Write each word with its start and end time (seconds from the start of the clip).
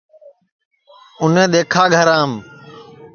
اُنیں 1.21 1.47
دؔیکھا 1.51 1.83
گھرام 1.93 2.31